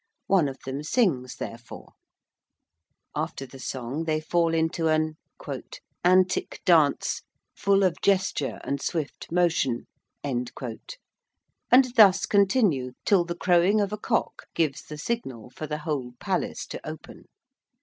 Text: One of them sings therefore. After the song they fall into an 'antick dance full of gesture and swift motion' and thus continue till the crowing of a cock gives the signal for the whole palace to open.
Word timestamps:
One 0.25 0.47
of 0.47 0.57
them 0.65 0.81
sings 0.81 1.35
therefore. 1.35 1.91
After 3.15 3.45
the 3.45 3.59
song 3.59 4.05
they 4.05 4.19
fall 4.19 4.51
into 4.55 4.87
an 4.87 5.17
'antick 6.03 6.65
dance 6.65 7.21
full 7.55 7.83
of 7.83 8.01
gesture 8.01 8.59
and 8.63 8.81
swift 8.81 9.31
motion' 9.31 9.85
and 10.23 10.49
thus 11.95 12.25
continue 12.25 12.93
till 13.05 13.25
the 13.25 13.35
crowing 13.35 13.79
of 13.79 13.93
a 13.93 13.97
cock 13.99 14.47
gives 14.55 14.81
the 14.81 14.97
signal 14.97 15.51
for 15.51 15.67
the 15.67 15.77
whole 15.77 16.13
palace 16.19 16.65
to 16.65 16.81
open. 16.83 17.25